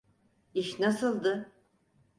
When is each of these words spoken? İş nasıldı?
İş 0.53 0.79
nasıldı? 0.79 1.51